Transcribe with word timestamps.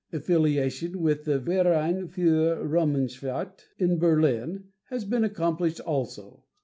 Affiliation 0.11 0.99
with 0.99 1.25
the 1.25 1.37
"Verein 1.37 2.07
für 2.09 2.55
Raumschiffarht" 2.67 3.65
in 3.77 3.99
Berlin 3.99 4.69
has 4.85 5.05
been 5.05 5.23
accomplished 5.23 5.79
also. 5.79 6.43